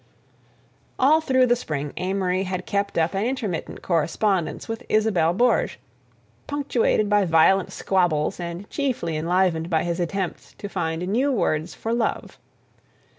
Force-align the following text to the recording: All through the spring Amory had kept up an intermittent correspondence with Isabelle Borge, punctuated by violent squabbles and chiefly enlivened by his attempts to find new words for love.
All 0.97 1.21
through 1.21 1.45
the 1.45 1.55
spring 1.55 1.93
Amory 1.95 2.41
had 2.41 2.65
kept 2.65 2.97
up 2.97 3.13
an 3.13 3.23
intermittent 3.23 3.83
correspondence 3.83 4.67
with 4.67 4.81
Isabelle 4.89 5.31
Borge, 5.31 5.77
punctuated 6.47 7.07
by 7.07 7.23
violent 7.23 7.71
squabbles 7.71 8.39
and 8.39 8.67
chiefly 8.71 9.15
enlivened 9.15 9.69
by 9.69 9.83
his 9.83 9.99
attempts 9.99 10.53
to 10.55 10.67
find 10.67 11.07
new 11.07 11.31
words 11.31 11.75
for 11.75 11.93
love. 11.93 12.39